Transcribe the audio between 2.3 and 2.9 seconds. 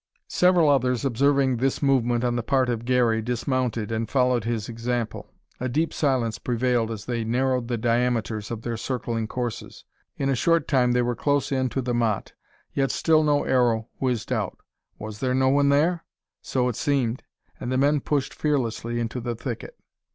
the part of